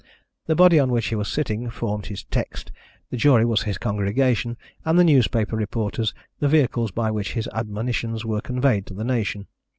The 0.47 0.55
body 0.55 0.79
on 0.79 0.89
which 0.89 1.05
he 1.09 1.15
was 1.15 1.27
sitting 1.31 1.69
formed 1.69 2.07
his 2.07 2.23
text, 2.23 2.71
the 3.11 3.17
jury 3.17 3.45
was 3.45 3.61
his 3.61 3.77
congregation, 3.77 4.57
and 4.83 4.97
the 4.97 5.03
newspaper 5.03 5.55
reporters 5.55 6.11
the 6.39 6.47
vehicles 6.49 6.89
by 6.89 7.11
which 7.11 7.33
his 7.33 7.47
admonitions 7.53 8.25
were 8.25 8.41
conveyed 8.41 8.87
to 8.87 8.95
the 8.95 9.03
nation. 9.03 9.45